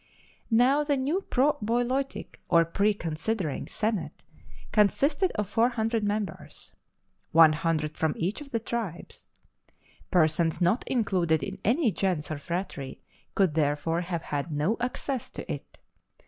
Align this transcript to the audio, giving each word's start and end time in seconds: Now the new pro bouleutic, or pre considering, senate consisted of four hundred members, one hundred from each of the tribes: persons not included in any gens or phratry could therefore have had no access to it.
Now 0.49 0.83
the 0.83 0.97
new 0.97 1.21
pro 1.21 1.59
bouleutic, 1.63 2.39
or 2.49 2.65
pre 2.65 2.91
considering, 2.95 3.67
senate 3.67 4.23
consisted 4.71 5.31
of 5.33 5.47
four 5.47 5.69
hundred 5.69 6.03
members, 6.03 6.73
one 7.31 7.53
hundred 7.53 7.95
from 7.95 8.15
each 8.17 8.41
of 8.41 8.49
the 8.49 8.59
tribes: 8.59 9.27
persons 10.09 10.59
not 10.59 10.83
included 10.87 11.43
in 11.43 11.59
any 11.63 11.91
gens 11.91 12.31
or 12.31 12.37
phratry 12.37 12.97
could 13.35 13.53
therefore 13.53 14.01
have 14.01 14.23
had 14.23 14.51
no 14.51 14.75
access 14.79 15.29
to 15.29 15.51
it. 15.53 15.79